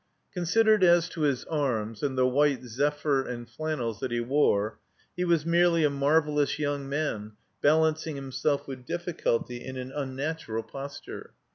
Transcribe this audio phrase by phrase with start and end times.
[0.33, 4.79] Considered as to his arms, and the white "zephyr*' and flannels that he wore,
[5.15, 11.33] he was merely a marvelous young man balancing himself with difficulty in an unnatural posture.